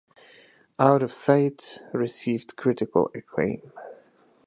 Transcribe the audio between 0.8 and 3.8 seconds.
of Sight" received critical acclaim.